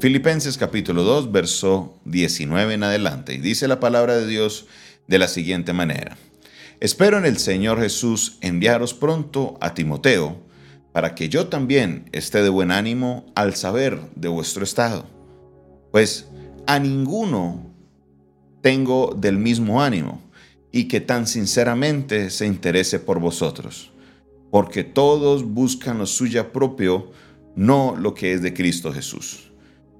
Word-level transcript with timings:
Filipenses 0.00 0.56
capítulo 0.58 1.02
2, 1.02 1.32
verso 1.32 1.98
19 2.04 2.74
en 2.74 2.84
adelante. 2.84 3.34
Y 3.34 3.38
dice 3.38 3.66
la 3.66 3.80
palabra 3.80 4.16
de 4.16 4.28
Dios 4.28 4.66
de 5.08 5.18
la 5.18 5.26
siguiente 5.26 5.72
manera. 5.72 6.16
Espero 6.78 7.18
en 7.18 7.24
el 7.24 7.38
Señor 7.38 7.80
Jesús 7.80 8.38
enviaros 8.40 8.94
pronto 8.94 9.58
a 9.60 9.74
Timoteo, 9.74 10.40
para 10.92 11.16
que 11.16 11.28
yo 11.28 11.48
también 11.48 12.08
esté 12.12 12.44
de 12.44 12.48
buen 12.48 12.70
ánimo 12.70 13.26
al 13.34 13.56
saber 13.56 13.98
de 14.14 14.28
vuestro 14.28 14.62
estado. 14.62 15.04
Pues 15.90 16.28
a 16.68 16.78
ninguno 16.78 17.74
tengo 18.62 19.16
del 19.18 19.36
mismo 19.36 19.82
ánimo 19.82 20.22
y 20.70 20.84
que 20.84 21.00
tan 21.00 21.26
sinceramente 21.26 22.30
se 22.30 22.46
interese 22.46 23.00
por 23.00 23.18
vosotros, 23.18 23.90
porque 24.52 24.84
todos 24.84 25.42
buscan 25.42 25.98
lo 25.98 26.06
suyo 26.06 26.52
propio, 26.52 27.10
no 27.56 27.96
lo 27.98 28.14
que 28.14 28.32
es 28.32 28.42
de 28.42 28.54
Cristo 28.54 28.92
Jesús. 28.92 29.47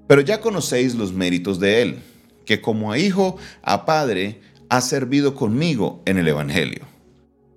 Pero 0.09 0.21
ya 0.21 0.41
conocéis 0.41 0.95
los 0.95 1.13
méritos 1.13 1.59
de 1.59 1.83
Él, 1.83 1.99
que 2.43 2.61
como 2.61 2.91
a 2.91 2.97
hijo, 2.97 3.37
a 3.61 3.85
padre, 3.85 4.41
ha 4.67 4.81
servido 4.81 5.35
conmigo 5.35 6.01
en 6.05 6.17
el 6.17 6.27
Evangelio. 6.27 6.87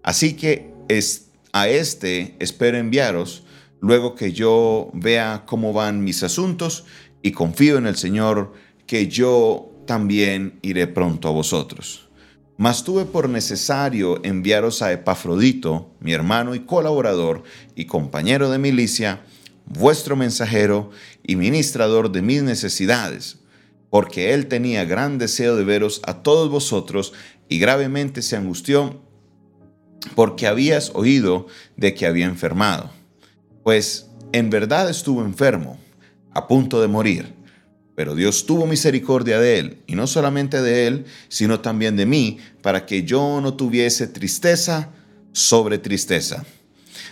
Así 0.02 0.34
que 0.34 0.70
es, 0.86 1.30
a 1.54 1.68
este 1.68 2.36
espero 2.40 2.76
enviaros, 2.76 3.44
luego 3.80 4.14
que 4.14 4.34
yo 4.34 4.90
vea 4.92 5.44
cómo 5.46 5.72
van 5.72 6.04
mis 6.04 6.22
asuntos, 6.22 6.84
y 7.22 7.32
confío 7.32 7.78
en 7.78 7.86
el 7.86 7.96
Señor 7.96 8.52
que 8.84 9.08
yo 9.08 9.72
también 9.86 10.58
iré 10.60 10.86
pronto 10.86 11.28
a 11.28 11.32
vosotros. 11.32 12.10
Mas 12.58 12.84
tuve 12.84 13.06
por 13.06 13.30
necesario 13.30 14.22
enviaros 14.26 14.82
a 14.82 14.92
Epafrodito, 14.92 15.90
mi 16.00 16.12
hermano 16.12 16.54
y 16.54 16.60
colaborador 16.60 17.44
y 17.74 17.86
compañero 17.86 18.50
de 18.50 18.58
milicia, 18.58 19.22
vuestro 19.66 20.16
mensajero 20.16 20.90
y 21.22 21.36
ministrador 21.36 22.10
de 22.12 22.22
mis 22.22 22.42
necesidades, 22.42 23.38
porque 23.90 24.34
él 24.34 24.46
tenía 24.48 24.84
gran 24.84 25.18
deseo 25.18 25.56
de 25.56 25.64
veros 25.64 26.00
a 26.04 26.22
todos 26.22 26.50
vosotros 26.50 27.12
y 27.48 27.58
gravemente 27.58 28.22
se 28.22 28.36
angustió 28.36 29.00
porque 30.14 30.46
habías 30.46 30.90
oído 30.94 31.46
de 31.76 31.94
que 31.94 32.06
había 32.06 32.26
enfermado. 32.26 32.90
Pues 33.62 34.06
en 34.32 34.50
verdad 34.50 34.90
estuvo 34.90 35.22
enfermo, 35.22 35.78
a 36.32 36.48
punto 36.48 36.80
de 36.80 36.88
morir 36.88 37.42
pero 37.94 38.14
Dios 38.14 38.46
tuvo 38.46 38.66
misericordia 38.66 39.38
de 39.38 39.58
él, 39.58 39.78
y 39.86 39.94
no 39.94 40.06
solamente 40.06 40.62
de 40.62 40.86
él, 40.86 41.04
sino 41.28 41.60
también 41.60 41.96
de 41.96 42.06
mí, 42.06 42.38
para 42.62 42.86
que 42.86 43.04
yo 43.04 43.40
no 43.42 43.54
tuviese 43.54 44.06
tristeza 44.06 44.90
sobre 45.32 45.78
tristeza. 45.78 46.44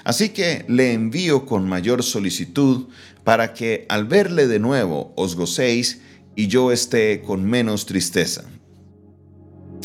Así 0.04 0.30
que 0.30 0.64
le 0.68 0.92
envío 0.92 1.46
con 1.46 1.68
mayor 1.68 2.02
solicitud, 2.02 2.88
para 3.24 3.52
que 3.54 3.86
al 3.88 4.06
verle 4.06 4.46
de 4.46 4.58
nuevo 4.58 5.12
os 5.16 5.36
gocéis 5.36 6.00
y 6.36 6.46
yo 6.46 6.72
esté 6.72 7.20
con 7.22 7.44
menos 7.44 7.86
tristeza. 7.86 8.44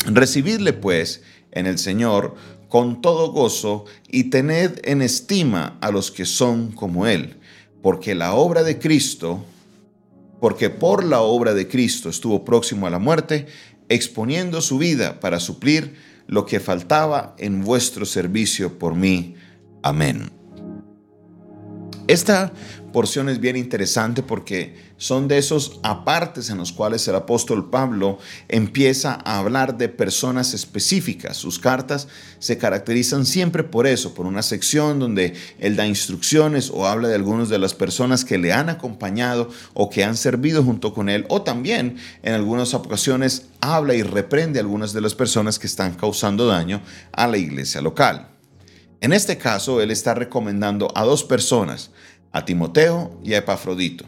Recibidle 0.06 0.72
pues 0.72 1.22
en 1.52 1.66
el 1.66 1.78
Señor 1.78 2.34
con 2.68 3.00
todo 3.00 3.32
gozo 3.32 3.84
y 4.08 4.24
tened 4.24 4.80
en 4.84 5.02
estima 5.02 5.78
a 5.80 5.90
los 5.90 6.10
que 6.10 6.24
son 6.24 6.72
como 6.72 7.06
Él, 7.06 7.36
porque 7.82 8.14
la 8.14 8.34
obra 8.34 8.62
de 8.62 8.78
Cristo 8.78 9.44
porque 10.40 10.70
por 10.70 11.04
la 11.04 11.20
obra 11.20 11.54
de 11.54 11.68
Cristo 11.68 12.08
estuvo 12.08 12.44
próximo 12.44 12.86
a 12.86 12.90
la 12.90 12.98
muerte, 12.98 13.46
exponiendo 13.88 14.60
su 14.60 14.78
vida 14.78 15.20
para 15.20 15.40
suplir 15.40 15.94
lo 16.26 16.44
que 16.44 16.60
faltaba 16.60 17.34
en 17.38 17.62
vuestro 17.62 18.04
servicio 18.04 18.78
por 18.78 18.94
mí. 18.94 19.36
Amén. 19.86 20.32
Esta 22.08 22.52
porción 22.92 23.28
es 23.28 23.38
bien 23.38 23.54
interesante 23.54 24.20
porque 24.20 24.74
son 24.96 25.28
de 25.28 25.38
esos 25.38 25.78
apartes 25.84 26.50
en 26.50 26.58
los 26.58 26.72
cuales 26.72 27.06
el 27.06 27.14
apóstol 27.14 27.70
Pablo 27.70 28.18
empieza 28.48 29.16
a 29.24 29.38
hablar 29.38 29.78
de 29.78 29.88
personas 29.88 30.54
específicas. 30.54 31.36
Sus 31.36 31.60
cartas 31.60 32.08
se 32.40 32.58
caracterizan 32.58 33.26
siempre 33.26 33.62
por 33.62 33.86
eso, 33.86 34.12
por 34.12 34.26
una 34.26 34.42
sección 34.42 34.98
donde 34.98 35.34
él 35.60 35.76
da 35.76 35.86
instrucciones 35.86 36.68
o 36.68 36.88
habla 36.88 37.06
de 37.06 37.14
algunas 37.14 37.48
de 37.48 37.60
las 37.60 37.72
personas 37.72 38.24
que 38.24 38.38
le 38.38 38.52
han 38.52 38.68
acompañado 38.68 39.50
o 39.72 39.88
que 39.88 40.02
han 40.02 40.16
servido 40.16 40.64
junto 40.64 40.92
con 40.94 41.08
él, 41.08 41.26
o 41.28 41.42
también 41.42 41.96
en 42.24 42.34
algunas 42.34 42.74
ocasiones 42.74 43.50
habla 43.60 43.94
y 43.94 44.02
reprende 44.02 44.58
a 44.58 44.62
algunas 44.62 44.92
de 44.92 45.00
las 45.00 45.14
personas 45.14 45.60
que 45.60 45.68
están 45.68 45.94
causando 45.94 46.48
daño 46.48 46.82
a 47.12 47.28
la 47.28 47.38
iglesia 47.38 47.80
local. 47.80 48.35
En 49.00 49.12
este 49.12 49.36
caso, 49.38 49.80
él 49.80 49.90
está 49.90 50.14
recomendando 50.14 50.90
a 50.94 51.04
dos 51.04 51.24
personas, 51.24 51.90
a 52.32 52.44
Timoteo 52.44 53.20
y 53.22 53.34
a 53.34 53.38
Epafrodito. 53.38 54.06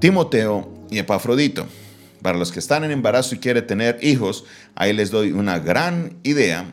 Timoteo 0.00 0.86
y 0.90 0.98
Epafrodito. 0.98 1.66
Para 2.22 2.38
los 2.38 2.52
que 2.52 2.60
están 2.60 2.84
en 2.84 2.92
embarazo 2.92 3.34
y 3.34 3.38
quieren 3.38 3.66
tener 3.66 3.98
hijos, 4.02 4.44
ahí 4.74 4.92
les 4.92 5.10
doy 5.10 5.32
una 5.32 5.58
gran 5.58 6.18
idea 6.22 6.72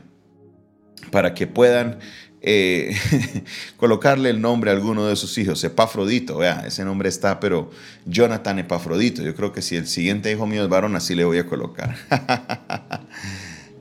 para 1.12 1.34
que 1.34 1.48
puedan 1.48 2.00
eh, 2.42 2.96
colocarle 3.78 4.30
el 4.30 4.42
nombre 4.42 4.72
a 4.72 4.74
alguno 4.74 5.06
de 5.08 5.16
sus 5.16 5.38
hijos. 5.38 5.64
Epafrodito, 5.64 6.38
vea, 6.38 6.64
ese 6.66 6.86
nombre 6.86 7.10
está, 7.10 7.40
pero 7.40 7.72
Jonathan 8.06 8.60
Epafrodito. 8.60 9.22
Yo 9.24 9.36
creo 9.36 9.52
que 9.52 9.62
si 9.62 9.76
el 9.76 9.88
siguiente 9.88 10.32
hijo 10.32 10.46
mío 10.46 10.64
es 10.64 10.70
varón, 10.70 10.96
así 10.96 11.16
le 11.16 11.26
voy 11.26 11.40
a 11.40 11.46
colocar. 11.46 11.96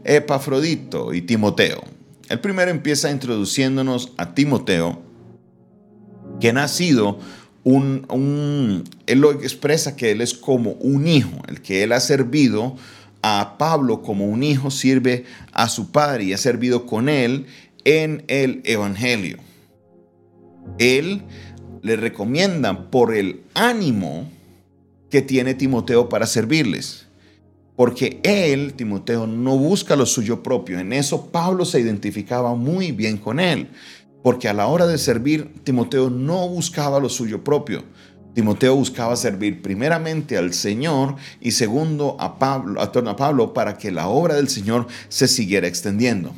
Epafrodito 0.05 1.13
y 1.13 1.23
Timoteo. 1.23 1.98
El 2.29 2.41
primero 2.41 2.71
empieza 2.71 3.11
introduciéndonos 3.11 4.13
a 4.19 4.35
Timoteo, 4.35 5.01
que 6.41 6.51
ha 6.51 6.69
sido 6.69 7.19
un, 7.65 8.85
él 9.07 9.19
lo 9.21 9.33
expresa 9.33 9.97
que 9.97 10.11
él 10.11 10.21
es 10.21 10.35
como 10.35 10.73
un 10.73 11.09
hijo, 11.09 11.43
el 11.49 11.63
que 11.63 11.83
él 11.83 11.93
ha 11.93 12.01
servido 12.01 12.77
a 13.23 13.57
Pablo 13.59 14.03
como 14.03 14.27
un 14.27 14.43
hijo 14.43 14.71
sirve 14.71 15.25
a 15.53 15.69
su 15.69 15.91
padre 15.91 16.25
y 16.25 16.33
ha 16.33 16.39
servido 16.39 16.87
con 16.87 17.09
él 17.09 17.47
en 17.85 18.25
el 18.29 18.61
Evangelio. 18.65 19.39
Él 20.79 21.23
le 21.83 21.97
recomienda 21.97 22.91
por 22.91 23.15
el 23.15 23.43
ánimo 23.55 24.31
que 25.11 25.23
tiene 25.23 25.55
Timoteo 25.55 26.09
para 26.09 26.27
servirles 26.27 27.08
porque 27.79 28.19
él, 28.25 28.75
Timoteo, 28.75 29.29
no 29.29 29.57
busca 29.57 29.95
lo 29.95 30.05
suyo 30.05 30.43
propio. 30.43 30.81
En 30.81 30.93
eso 30.93 31.31
Pablo 31.31 31.65
se 31.65 31.79
identificaba 31.79 32.57
muy 32.57 32.91
bien 32.91 33.19
con 33.19 33.39
él, 33.39 33.69
porque 34.25 34.49
a 34.49 34.53
la 34.53 34.67
hora 34.67 34.89
de 34.89 34.99
servir, 34.99 35.55
Timoteo 35.63 36.11
no 36.11 36.49
buscaba 36.49 36.99
lo 36.99 37.09
suyo 37.09 37.45
propio. 37.45 37.85
Timoteo 38.35 38.75
buscaba 38.75 39.15
servir 39.15 39.63
primeramente 39.63 40.37
al 40.37 40.55
Señor 40.55 41.15
y 41.41 41.53
segundo 41.53 42.17
a 42.19 42.41
Pablo, 42.41 42.83
a 42.83 43.17
Pablo 43.17 43.55
para 43.55 43.79
que 43.79 43.93
la 43.93 44.09
obra 44.09 44.35
del 44.35 44.49
Señor 44.49 44.89
se 45.09 45.29
siguiera 45.29 45.69
extendiendo. 45.69 46.35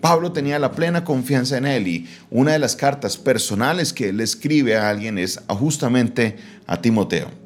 Pablo 0.00 0.32
tenía 0.32 0.58
la 0.58 0.72
plena 0.72 1.04
confianza 1.04 1.56
en 1.56 1.66
él 1.66 1.86
y 1.86 2.08
una 2.30 2.50
de 2.50 2.58
las 2.58 2.74
cartas 2.74 3.16
personales 3.16 3.92
que 3.92 4.08
él 4.08 4.20
escribe 4.20 4.76
a 4.76 4.90
alguien 4.90 5.18
es 5.18 5.40
justamente 5.46 6.34
a 6.66 6.82
Timoteo. 6.82 7.41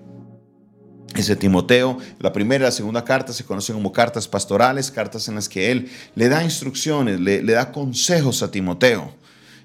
Ese 1.17 1.37
Timoteo, 1.37 1.99
la 2.19 2.33
primera 2.33 2.65
y 2.65 2.67
la 2.67 2.73
segunda 2.73 3.05
carta 3.05 3.33
se 3.33 3.45
conocen 3.45 3.77
como 3.77 3.93
cartas 3.93 4.29
pastorales, 4.29 4.91
cartas 4.91 5.29
en 5.29 5.37
las 5.37 5.49
que 5.49 5.71
él 5.71 5.89
le 6.15 6.29
da 6.29 6.45
instrucciones, 6.45 7.21
le, 7.21 7.43
da 7.43 7.73
consejos 7.73 8.43
a 8.43 8.51
Timoteo. 8.51 9.15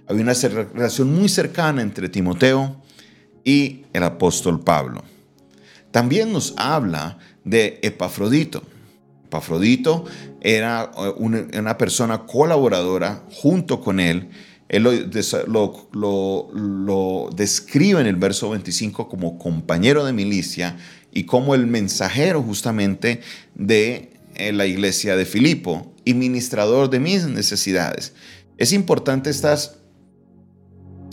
Había 0.08 0.24
una 0.24 0.34
relación 0.34 1.14
muy 1.14 1.30
cercana 1.30 1.82
entre 1.82 2.10
Timoteo 2.10 2.82
y 3.44 3.86
el 3.94 4.04
apóstol 4.04 4.62
Pablo. 4.62 5.04
También 5.92 6.32
nos 6.32 6.54
habla 6.58 7.18
de 7.44 7.80
Epafrodito. 7.82 8.64
Epafrodito 9.26 10.06
era 10.42 10.92
eh, 10.98 11.14
una, 11.18 11.78
persona 11.78 12.26
colaboradora 12.26 13.24
junto 13.32 13.82
con 13.82 14.00
él. 14.00 14.30
Él 14.70 14.84
lo, 14.84 14.92
describe 17.36 18.00
en 18.00 18.08
el 18.08 18.16
verso 18.16 18.52
25 18.52 19.10
como 19.10 19.38
compañero 19.38 20.06
de 20.06 20.14
milicia 20.14 20.78
y 21.12 21.24
como 21.24 21.56
el 21.56 21.68
mensajero 21.68 22.42
justamente 22.42 23.22
de 23.56 24.14
eh, 24.36 24.52
la 24.54 24.66
iglesia 24.66 25.16
de 25.16 25.26
Filipo 25.26 25.94
y 26.06 26.14
ministrador 26.14 26.90
de 26.90 27.00
mis 27.00 27.26
necesidades. 27.26 28.14
Es 28.58 28.74
importante 28.74 29.30
estas 29.30 29.81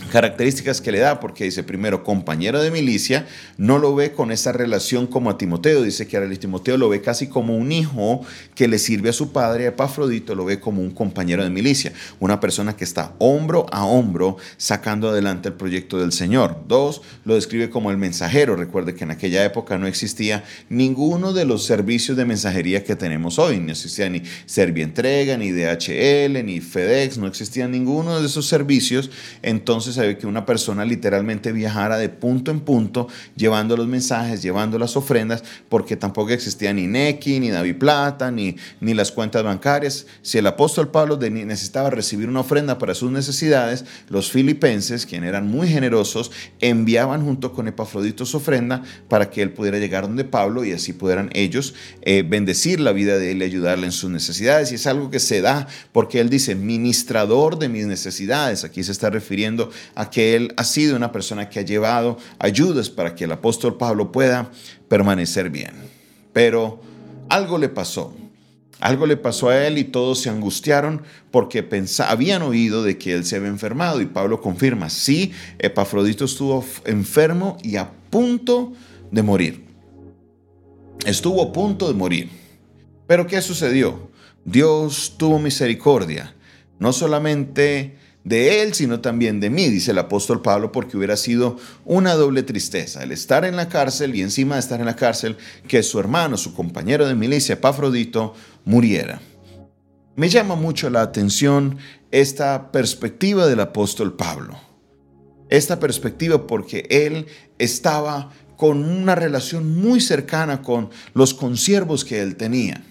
características 0.09 0.81
que 0.81 0.91
le 0.91 0.99
da, 0.99 1.19
porque 1.19 1.45
dice 1.45 1.63
primero 1.63 2.03
compañero 2.03 2.61
de 2.61 2.71
milicia, 2.71 3.27
no 3.57 3.77
lo 3.77 3.95
ve 3.95 4.11
con 4.11 4.31
esa 4.31 4.51
relación 4.51 5.07
como 5.07 5.29
a 5.29 5.37
Timoteo, 5.37 5.83
dice 5.83 6.07
que 6.07 6.17
a 6.17 6.29
Timoteo 6.29 6.77
lo 6.77 6.89
ve 6.89 7.01
casi 7.01 7.27
como 7.27 7.55
un 7.55 7.71
hijo 7.71 8.21
que 8.55 8.67
le 8.67 8.79
sirve 8.79 9.09
a 9.09 9.13
su 9.13 9.31
padre, 9.31 9.67
Epafrodito 9.67 10.35
lo 10.35 10.45
ve 10.45 10.59
como 10.59 10.81
un 10.81 10.91
compañero 10.91 11.43
de 11.43 11.49
milicia, 11.49 11.93
una 12.19 12.39
persona 12.39 12.75
que 12.75 12.83
está 12.83 13.13
hombro 13.19 13.65
a 13.71 13.85
hombro 13.85 14.37
sacando 14.57 15.09
adelante 15.09 15.49
el 15.49 15.55
proyecto 15.55 15.99
del 15.99 16.11
Señor. 16.11 16.63
Dos, 16.67 17.01
lo 17.25 17.35
describe 17.35 17.69
como 17.69 17.91
el 17.91 17.97
mensajero, 17.97 18.55
recuerde 18.55 18.95
que 18.95 19.03
en 19.03 19.11
aquella 19.11 19.43
época 19.45 19.77
no 19.77 19.87
existía 19.87 20.43
ninguno 20.69 21.33
de 21.33 21.45
los 21.45 21.65
servicios 21.65 22.17
de 22.17 22.25
mensajería 22.25 22.83
que 22.83 22.95
tenemos 22.95 23.39
hoy, 23.39 23.59
no 23.59 23.71
existía 23.71 24.09
ni 24.09 24.23
Servientrega, 24.45 25.37
ni 25.37 25.51
DHL, 25.51 26.43
ni 26.43 26.59
FedEx, 26.59 27.17
no 27.17 27.27
existía 27.27 27.67
ninguno 27.67 28.19
de 28.19 28.25
esos 28.25 28.47
servicios, 28.47 29.11
entonces 29.41 29.97
necesario 29.99 30.19
que 30.19 30.27
una 30.27 30.45
persona 30.45 30.85
literalmente 30.85 31.51
viajara 31.51 31.97
de 31.97 32.09
punto 32.09 32.51
en 32.51 32.61
punto 32.61 33.07
llevando 33.35 33.75
los 33.75 33.87
mensajes, 33.87 34.41
llevando 34.41 34.79
las 34.79 34.95
ofrendas, 34.95 35.43
porque 35.67 35.95
tampoco 35.95 36.31
existía 36.31 36.73
ni 36.73 36.87
Nequi, 36.87 37.39
ni 37.39 37.49
David 37.49 37.77
Plata, 37.77 38.31
ni, 38.31 38.55
ni 38.79 38.93
las 38.93 39.11
cuentas 39.11 39.43
bancarias. 39.43 40.05
Si 40.21 40.37
el 40.37 40.47
apóstol 40.47 40.89
Pablo 40.89 41.17
necesitaba 41.17 41.89
recibir 41.89 42.29
una 42.29 42.41
ofrenda 42.41 42.77
para 42.77 42.95
sus 42.95 43.11
necesidades, 43.11 43.85
los 44.09 44.31
filipenses, 44.31 45.05
quienes 45.05 45.29
eran 45.29 45.47
muy 45.47 45.67
generosos, 45.67 46.31
enviaban 46.61 47.23
junto 47.23 47.53
con 47.53 47.67
Epafrodito 47.67 48.25
su 48.25 48.37
ofrenda 48.37 48.83
para 49.07 49.29
que 49.29 49.41
él 49.41 49.51
pudiera 49.51 49.79
llegar 49.79 50.03
donde 50.03 50.23
Pablo 50.23 50.63
y 50.63 50.71
así 50.71 50.93
pudieran 50.93 51.29
ellos 51.33 51.73
eh, 52.01 52.23
bendecir 52.27 52.79
la 52.79 52.91
vida 52.91 53.17
de 53.17 53.31
él 53.31 53.41
y 53.41 53.45
ayudarle 53.45 53.85
en 53.85 53.91
sus 53.91 54.09
necesidades. 54.09 54.71
Y 54.71 54.75
es 54.75 54.87
algo 54.87 55.09
que 55.09 55.19
se 55.19 55.41
da 55.41 55.67
porque 55.91 56.19
él 56.19 56.29
dice, 56.29 56.55
ministrador 56.55 57.59
de 57.59 57.69
mis 57.69 57.85
necesidades. 57.85 58.63
Aquí 58.63 58.83
se 58.83 58.91
está 58.91 59.09
refiriendo 59.09 59.71
a 59.95 60.09
que 60.09 60.35
él 60.35 60.53
ha 60.57 60.63
sido 60.63 60.95
una 60.95 61.11
persona 61.11 61.49
que 61.49 61.59
ha 61.59 61.63
llevado 61.63 62.17
ayudas 62.39 62.89
para 62.89 63.15
que 63.15 63.25
el 63.25 63.31
apóstol 63.31 63.77
Pablo 63.77 64.11
pueda 64.11 64.51
permanecer 64.87 65.49
bien. 65.49 65.73
Pero 66.33 66.81
algo 67.29 67.57
le 67.57 67.69
pasó. 67.69 68.13
Algo 68.79 69.05
le 69.05 69.17
pasó 69.17 69.49
a 69.49 69.67
él 69.67 69.77
y 69.77 69.83
todos 69.83 70.21
se 70.21 70.29
angustiaron 70.29 71.01
porque 71.31 71.67
habían 72.07 72.41
oído 72.43 72.81
de 72.81 72.97
que 72.97 73.13
él 73.13 73.25
se 73.25 73.35
había 73.35 73.49
enfermado 73.49 73.99
y 73.99 74.05
Pablo 74.05 74.41
confirma, 74.41 74.89
sí, 74.89 75.33
Epafrodito 75.59 76.25
estuvo 76.25 76.63
enfermo 76.85 77.57
y 77.61 77.75
a 77.75 77.91
punto 78.09 78.71
de 79.11 79.21
morir. 79.21 79.65
Estuvo 81.05 81.43
a 81.43 81.51
punto 81.51 81.89
de 81.89 81.93
morir. 81.93 82.29
Pero 83.05 83.27
¿qué 83.27 83.41
sucedió? 83.41 84.09
Dios 84.45 85.15
tuvo 85.17 85.39
misericordia, 85.39 86.33
no 86.79 86.93
solamente 86.93 87.97
de 88.29 88.61
él, 88.61 88.75
sino 88.75 88.99
también 89.01 89.39
de 89.39 89.49
mí, 89.49 89.69
dice 89.69 89.89
el 89.89 89.97
apóstol 89.97 90.43
Pablo, 90.43 90.71
porque 90.71 90.95
hubiera 90.95 91.17
sido 91.17 91.57
una 91.83 92.13
doble 92.13 92.43
tristeza 92.43 93.01
el 93.01 93.11
estar 93.11 93.43
en 93.43 93.55
la 93.55 93.69
cárcel 93.69 94.15
y 94.15 94.21
encima 94.21 94.53
de 94.53 94.61
estar 94.61 94.79
en 94.79 94.85
la 94.85 94.95
cárcel, 94.95 95.35
que 95.67 95.81
su 95.81 95.99
hermano, 95.99 96.37
su 96.37 96.53
compañero 96.53 97.07
de 97.07 97.15
milicia, 97.15 97.53
Epafrodito, 97.53 98.35
muriera. 98.65 99.19
Me 100.15 100.29
llama 100.29 100.53
mucho 100.53 100.91
la 100.91 101.01
atención 101.01 101.79
esta 102.11 102.71
perspectiva 102.71 103.47
del 103.47 103.61
apóstol 103.61 104.15
Pablo. 104.15 104.59
Esta 105.49 105.79
perspectiva 105.79 106.45
porque 106.45 106.85
él 106.91 107.25
estaba 107.57 108.29
con 108.57 108.83
una 108.83 109.15
relación 109.15 109.75
muy 109.81 110.01
cercana 110.01 110.61
con 110.61 110.91
los 111.15 111.33
consiervos 111.33 112.05
que 112.05 112.21
él 112.21 112.35
tenía. 112.35 112.83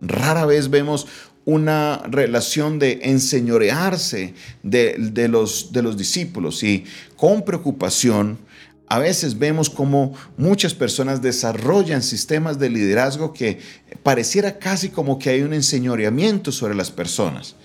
Rara 0.00 0.46
vez 0.46 0.68
vemos 0.68 1.06
una 1.44 2.02
relación 2.08 2.78
de 2.78 3.00
enseñorearse 3.02 4.34
de, 4.62 5.28
los, 5.28 5.72
de 5.72 5.82
los 5.82 5.96
discípulos 5.96 6.62
y 6.62 6.84
con 7.16 7.44
preocupación 7.44 8.38
a 8.86 8.98
veces 8.98 9.38
vemos 9.38 9.70
como 9.70 10.12
muchas 10.36 10.74
personas 10.74 11.22
desarrollan 11.22 12.02
sistemas 12.02 12.58
de 12.58 12.70
liderazgo 12.70 13.32
que 13.32 13.58
pareciera 14.02 14.58
casi 14.58 14.90
como 14.90 15.18
que 15.18 15.30
hay 15.30 15.42
un 15.42 15.54
enseñoreamiento 15.54 16.52
sobre 16.52 16.74
las 16.74 16.90
personas. 16.90 17.56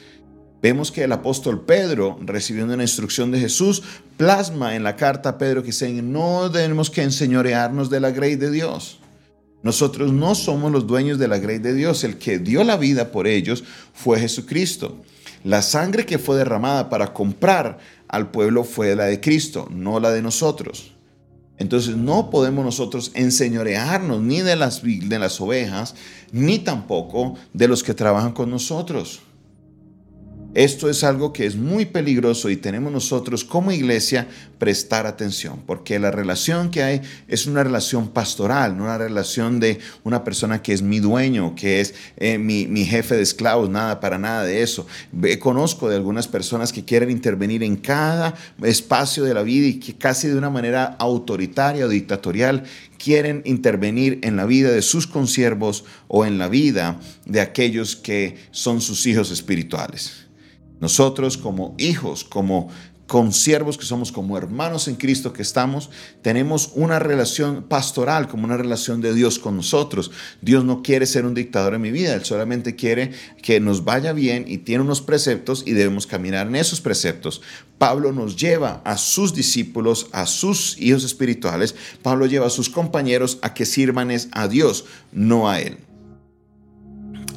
Vemos 0.61 0.91
que 0.91 1.03
el 1.03 1.11
apóstol 1.11 1.65
Pedro, 1.65 2.17
recibiendo 2.21 2.73
una 2.73 2.83
instrucción 2.83 3.31
de 3.31 3.39
Jesús, 3.39 3.83
plasma 4.17 4.75
en 4.75 4.83
la 4.83 4.95
carta 4.95 5.29
a 5.29 5.37
Pedro 5.37 5.61
que 5.61 5.67
dice, 5.67 5.89
no 6.01 6.49
tenemos 6.51 6.89
que 6.89 7.03
enseñorearnos 7.03 7.89
de 7.89 7.99
la 7.99 8.11
grey 8.11 8.35
de 8.35 8.51
Dios. 8.51 8.99
Nosotros 9.61 10.13
no 10.13 10.35
somos 10.35 10.71
los 10.71 10.87
dueños 10.87 11.19
de 11.19 11.27
la 11.27 11.37
grey 11.37 11.59
de 11.59 11.73
Dios. 11.73 12.03
El 12.03 12.17
que 12.17 12.39
dio 12.39 12.63
la 12.63 12.77
vida 12.77 13.11
por 13.11 13.27
ellos 13.27 13.63
fue 13.93 14.19
Jesucristo. 14.19 15.01
La 15.43 15.61
sangre 15.61 16.05
que 16.05 16.17
fue 16.17 16.37
derramada 16.37 16.89
para 16.89 17.13
comprar 17.13 17.77
al 18.07 18.31
pueblo 18.31 18.63
fue 18.63 18.95
la 18.95 19.05
de 19.05 19.19
Cristo, 19.19 19.67
no 19.71 19.99
la 19.99 20.11
de 20.11 20.21
nosotros. 20.21 20.93
Entonces 21.57 21.97
no 21.97 22.29
podemos 22.29 22.63
nosotros 22.63 23.11
enseñorearnos 23.13 24.21
ni 24.21 24.41
de 24.41 24.55
las, 24.55 24.81
de 24.81 25.19
las 25.19 25.39
ovejas, 25.41 25.93
ni 26.31 26.59
tampoco 26.59 27.35
de 27.53 27.67
los 27.67 27.83
que 27.83 27.93
trabajan 27.93 28.31
con 28.31 28.49
nosotros. 28.49 29.21
Esto 30.55 30.89
es 30.89 31.03
algo 31.03 31.31
que 31.31 31.45
es 31.45 31.55
muy 31.55 31.85
peligroso 31.85 32.49
y 32.49 32.57
tenemos 32.57 32.91
nosotros 32.91 33.43
como 33.43 33.71
iglesia 33.71 34.27
prestar 34.57 35.05
atención, 35.05 35.61
porque 35.67 35.99
la 35.99 36.09
relación 36.09 36.71
que 36.71 36.81
hay 36.81 37.01
es 37.27 37.45
una 37.45 37.63
relación 37.63 38.09
pastoral, 38.09 38.75
no 38.75 38.85
una 38.85 38.97
relación 38.97 39.59
de 39.59 39.77
una 40.03 40.23
persona 40.23 40.63
que 40.63 40.73
es 40.73 40.81
mi 40.81 40.99
dueño, 40.99 41.53
que 41.53 41.81
es 41.81 41.93
eh, 42.17 42.39
mi, 42.39 42.65
mi, 42.65 42.83
jefe 42.83 43.15
de 43.15 43.21
esclavos, 43.21 43.69
nada, 43.69 43.99
para 43.99 44.17
nada 44.17 44.43
de 44.43 44.63
eso. 44.63 44.87
Conozco 45.39 45.87
de 45.87 45.95
algunas 45.95 46.27
personas 46.27 46.73
que 46.73 46.83
quieren 46.83 47.11
intervenir 47.11 47.61
en 47.61 47.75
cada 47.75 48.33
espacio 48.63 49.23
de 49.23 49.35
la 49.35 49.43
vida 49.43 49.67
y 49.67 49.79
que 49.79 49.95
casi 49.95 50.29
de 50.29 50.35
una 50.35 50.49
manera 50.49 50.95
autoritaria 50.97 51.85
o 51.85 51.89
dictatorial 51.89 52.63
quieren 52.97 53.43
intervenir 53.45 54.19
en 54.23 54.35
la 54.35 54.45
vida 54.45 54.71
de 54.71 54.81
sus 54.81 55.05
consiervos 55.05 55.85
o 56.07 56.25
en 56.25 56.39
la 56.39 56.49
vida 56.49 56.99
de 57.27 57.39
aquellos 57.39 57.95
que 57.95 58.37
son 58.49 58.81
sus 58.81 59.05
hijos 59.05 59.29
espirituales. 59.29 60.28
Nosotros 60.79 61.37
como 61.37 61.75
hijos, 61.77 62.23
como 62.23 62.69
consiervos 63.09 63.77
que 63.77 63.85
somos, 63.85 64.11
como 64.11 64.37
hermanos 64.37 64.87
en 64.87 64.95
Cristo 64.95 65.33
que 65.33 65.41
estamos, 65.41 65.89
tenemos 66.21 66.71
una 66.75 66.99
relación 66.99 67.63
pastoral, 67.63 68.27
como 68.27 68.45
una 68.45 68.55
relación 68.55 69.01
de 69.01 69.15
Dios 69.15 69.39
con 69.39 69.57
nosotros. 69.57 70.11
Dios 70.41 70.63
no 70.63 70.83
quiere 70.83 71.07
ser 71.07 71.25
un 71.25 71.33
dictador 71.33 71.73
en 71.73 71.81
mi 71.81 71.89
vida, 71.89 72.13
Él 72.13 72.23
solamente 72.23 72.75
quiere 72.75 73.11
que 73.41 73.59
nos 73.59 73.83
vaya 73.83 74.13
bien 74.13 74.45
y 74.47 74.59
tiene 74.59 74.83
unos 74.83 75.01
preceptos 75.01 75.63
y 75.65 75.73
debemos 75.73 76.05
caminar 76.05 76.45
en 76.45 76.55
esos 76.55 76.81
preceptos. 76.81 77.41
Pablo 77.79 78.13
nos 78.13 78.37
lleva 78.37 78.81
a 78.85 78.95
sus 78.95 79.33
discípulos, 79.33 80.07
a 80.11 80.27
sus 80.27 80.79
hijos 80.79 81.03
espirituales, 81.03 81.75
Pablo 82.03 82.27
lleva 82.27 82.45
a 82.45 82.51
sus 82.51 82.69
compañeros 82.69 83.39
a 83.41 83.55
que 83.55 83.65
sirvan 83.65 84.11
a 84.31 84.47
Dios, 84.47 84.85
no 85.11 85.49
a 85.49 85.59
Él. 85.59 85.77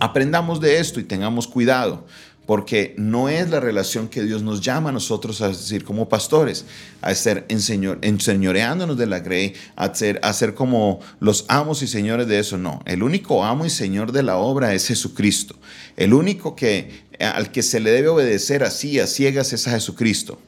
Aprendamos 0.00 0.60
de 0.60 0.80
esto 0.80 1.00
y 1.00 1.04
tengamos 1.04 1.46
cuidado 1.46 2.04
porque 2.46 2.94
no 2.98 3.28
es 3.28 3.50
la 3.50 3.60
relación 3.60 4.08
que 4.08 4.22
Dios 4.22 4.42
nos 4.42 4.60
llama 4.60 4.90
a 4.90 4.92
nosotros 4.92 5.40
a 5.40 5.48
decir 5.48 5.84
como 5.84 6.08
pastores, 6.08 6.64
a 7.00 7.14
ser 7.14 7.46
enseñor, 7.48 7.98
enseñoreándonos 8.02 8.96
de 8.96 9.06
la 9.06 9.20
grey, 9.20 9.54
a 9.76 9.94
ser, 9.94 10.18
a 10.22 10.32
ser 10.32 10.54
como 10.54 11.00
los 11.20 11.44
amos 11.48 11.82
y 11.82 11.86
señores 11.86 12.26
de 12.26 12.40
eso. 12.40 12.58
No, 12.58 12.82
el 12.84 13.02
único 13.02 13.44
amo 13.44 13.64
y 13.64 13.70
señor 13.70 14.12
de 14.12 14.24
la 14.24 14.36
obra 14.36 14.74
es 14.74 14.88
Jesucristo. 14.88 15.56
El 15.96 16.14
único 16.14 16.56
que, 16.56 17.04
al 17.20 17.52
que 17.52 17.62
se 17.62 17.80
le 17.80 17.90
debe 17.90 18.08
obedecer 18.08 18.64
así, 18.64 18.98
a 18.98 19.06
ciegas, 19.06 19.52
es 19.52 19.68
a 19.68 19.72
Jesucristo. 19.72 20.40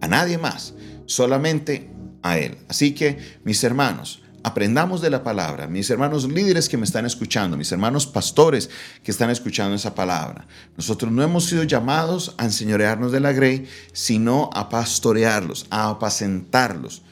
A 0.00 0.08
nadie 0.08 0.38
más, 0.38 0.74
solamente 1.06 1.90
a 2.22 2.38
Él. 2.38 2.58
Así 2.68 2.92
que, 2.92 3.18
mis 3.44 3.64
hermanos, 3.64 4.22
Aprendamos 4.44 5.00
de 5.00 5.10
la 5.10 5.24
palabra, 5.24 5.66
mis 5.66 5.90
hermanos 5.90 6.28
líderes 6.28 6.68
que 6.68 6.76
me 6.76 6.84
están 6.84 7.04
escuchando, 7.06 7.56
mis 7.56 7.72
hermanos 7.72 8.06
pastores 8.06 8.70
que 9.02 9.10
están 9.10 9.30
escuchando 9.30 9.74
esa 9.74 9.94
palabra. 9.94 10.46
Nosotros 10.76 11.10
no 11.10 11.22
hemos 11.22 11.46
sido 11.46 11.64
llamados 11.64 12.34
a 12.38 12.44
enseñorearnos 12.44 13.10
de 13.10 13.20
la 13.20 13.32
grey, 13.32 13.66
sino 13.92 14.50
a 14.54 14.68
pastorearlos, 14.68 15.66
a 15.70 15.88
apacentarlos. 15.88 17.02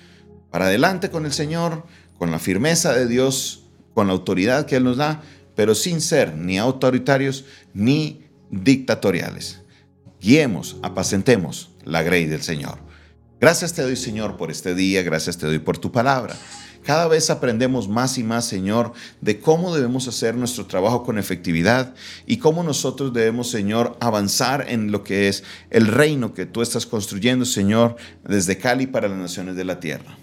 Para 0.51 0.67
adelante 0.67 1.11
con 1.11 1.27
el 1.27 1.33
Señor, 1.33 1.85
con 2.19 2.31
la 2.31 2.39
firmeza 2.39 2.93
de 2.95 3.09
Dios, 3.09 3.65
con 3.93 4.07
la 4.07 4.13
autoridad 4.13 4.67
que 4.67 4.77
Él 4.77 4.85
nos 4.85 4.99
da, 4.99 5.23
pero 5.57 5.75
sin 5.75 6.01
ser 6.01 6.37
ni 6.37 6.59
autoritarios 6.59 7.45
ni 7.75 8.25
dictatoriales. 8.51 9.63
Guiemos, 10.21 10.77
apacentemos 10.83 11.71
la 11.85 12.03
grey 12.03 12.27
del 12.27 12.43
Señor. 12.43 12.86
Gracias 13.39 13.75
te 13.75 13.83
doy, 13.83 13.97
Señor, 13.97 14.39
por 14.39 14.51
este 14.51 14.75
día, 14.75 15.03
gracias 15.03 15.37
te 15.37 15.47
doy 15.47 15.59
por 15.59 15.77
tu 15.77 15.93
palabra. 15.93 16.37
Cada 16.83 17.07
vez 17.07 17.29
aprendemos 17.29 17.87
más 17.87 18.17
y 18.17 18.23
más, 18.23 18.47
Señor, 18.47 18.93
de 19.21 19.41
cómo 19.41 19.75
debemos 19.75 20.09
hacer 20.09 20.37
nuestro 20.37 20.67
trabajo 20.67 21.03
con 21.03 21.19
efectividad 21.19 21.95
y 22.27 22.39
cómo 22.39 22.63
nosotros 22.63 23.13
debemos, 23.13 23.51
Señor, 23.51 23.99
avanzar 24.01 24.65
en 24.69 24.91
lo 24.91 25.05
que 25.05 25.29
es 25.29 25.45
el 25.71 25.87
reino 25.89 26.33
que 26.33 26.47
tú 26.47 26.63
estás 26.63 26.87
construyendo, 26.87 27.45
Señor, 27.45 27.97
desde 28.27 28.57
Cali 28.57 28.87
para 28.87 29.09
las 29.09 29.19
naciones 29.19 29.57
de 29.57 29.65
la 29.65 29.81
tierra. 29.81 30.17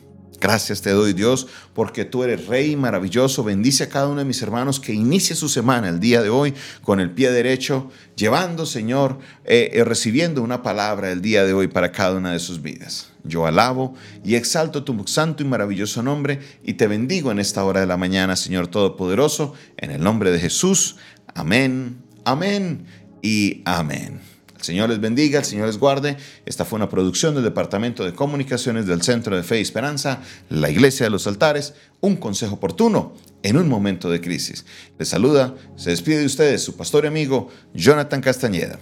Gracias 0.44 0.82
te 0.82 0.90
doy 0.90 1.14
Dios 1.14 1.48
porque 1.74 2.04
tú 2.04 2.22
eres 2.22 2.48
rey 2.48 2.76
maravilloso. 2.76 3.46
Bendice 3.46 3.86
a 3.86 3.90
cada 3.90 4.10
uno 4.10 4.18
de 4.18 4.26
mis 4.26 4.42
hermanos 4.42 4.78
que 4.78 4.92
inicie 4.92 5.38
su 5.38 5.48
semana 5.48 5.88
el 5.88 6.02
día 6.02 6.22
de 6.22 6.28
hoy 6.28 6.54
con 6.82 7.00
el 7.00 7.12
pie 7.12 7.32
derecho, 7.32 7.90
llevando 8.18 8.66
Señor, 8.66 9.20
eh, 9.46 9.72
eh, 9.72 9.86
recibiendo 9.86 10.42
una 10.42 10.62
palabra 10.62 11.14
el 11.14 11.22
día 11.22 11.46
de 11.46 11.54
hoy 11.54 11.70
para 11.70 11.94
cada 11.94 12.18
una 12.18 12.34
de 12.34 12.40
sus 12.40 12.62
vidas. 12.62 13.14
Yo 13.24 13.48
alabo 13.48 13.94
y 14.22 14.36
exalto 14.36 14.84
tu 14.84 15.08
santo 15.08 15.44
y 15.44 15.46
maravilloso 15.46 16.04
nombre 16.04 16.42
y 16.62 16.74
te 16.74 16.88
bendigo 16.88 17.32
en 17.32 17.40
esta 17.40 17.64
hora 17.64 17.80
de 17.80 17.88
la 17.88 17.96
mañana, 17.96 18.36
Señor 18.36 18.68
Todopoderoso, 18.68 19.54
en 19.78 19.92
el 19.92 20.04
nombre 20.04 20.30
de 20.30 20.40
Jesús. 20.40 20.98
Amén, 21.34 22.04
amén 22.26 22.86
y 23.22 23.62
amén. 23.64 24.33
Señor 24.63 24.89
les 24.89 25.00
bendiga, 25.00 25.39
el 25.39 25.46
Señor 25.46 25.67
les 25.67 25.77
guarde. 25.77 26.17
Esta 26.46 26.65
fue 26.65 26.77
una 26.77 26.89
producción 26.89 27.36
del 27.36 27.43
Departamento 27.43 28.03
de 28.05 28.13
Comunicaciones 28.13 28.86
del 28.86 29.01
Centro 29.01 29.36
de 29.36 29.43
Fe 29.43 29.60
y 29.60 29.62
Esperanza, 29.62 30.22
la 30.50 30.70
Iglesia 30.70 31.05
de 31.05 31.10
los 31.10 31.27
Altares, 31.27 31.74
un 32.01 32.15
consejo 32.15 32.55
oportuno 32.55 33.13
en 33.43 33.58
un 33.58 33.67
momento 33.67 34.10
de 34.10 34.22
crisis. 34.22 34.65
Les 34.98 35.10
saluda, 35.10 35.53
se 35.75 35.89
despide 35.89 36.20
de 36.20 36.25
ustedes 36.25 36.63
su 36.63 36.77
pastor 36.77 37.03
y 37.03 37.08
amigo 37.08 37.50
Jonathan 37.74 38.22
Castañeda. 38.22 38.79